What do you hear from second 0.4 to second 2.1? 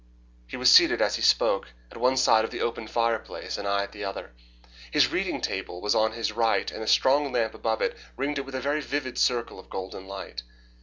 He was seated as he spoke at